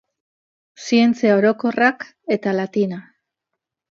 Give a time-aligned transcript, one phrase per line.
[0.85, 2.07] Zientzia Orokorrak
[2.39, 3.01] eta Latina.